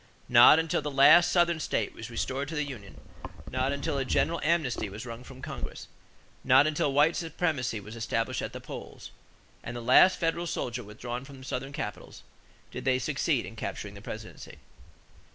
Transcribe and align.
Not 0.29 0.57
until 0.57 0.81
the 0.81 0.89
last 0.89 1.31
Southern 1.31 1.59
state 1.59 1.93
was 1.93 2.09
restored 2.09 2.47
to 2.47 2.55
the 2.55 2.63
union, 2.63 2.99
not 3.51 3.71
until 3.71 3.99
a 3.99 4.03
general 4.03 4.41
amnesty 4.41 4.89
was 4.89 5.05
wrung 5.05 5.23
from 5.23 5.43
Congress, 5.43 5.87
not 6.43 6.65
until 6.65 6.91
white 6.91 7.15
supremacy 7.15 7.79
was 7.79 7.95
established 7.95 8.41
at 8.41 8.51
the 8.51 8.59
polls, 8.59 9.11
and 9.63 9.77
the 9.77 9.79
last 9.79 10.17
federal 10.19 10.47
soldier 10.47 10.83
withdrawn 10.83 11.23
from 11.23 11.43
Southern 11.43 11.71
capitals 11.71 12.23
did 12.71 12.83
they 12.83 12.97
succeed 12.97 13.45
in 13.45 13.55
capturing 13.55 13.93
the 13.93 14.01
presidency. 14.01 14.57